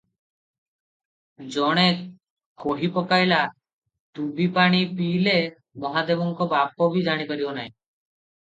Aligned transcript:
ଜଣେ 1.55 1.83
କହିପକାଇଲା, 2.63 3.43
ଡୁବିପାଣି 4.21 4.81
ପିଇଲେ 4.97 5.37
ମହାଦେବଙ୍କ 5.87 6.51
ବାପ 6.59 6.91
ବି 6.97 7.09
ଜାଣିପାରିବ 7.13 7.57
ନାହିଁ। 7.63 7.73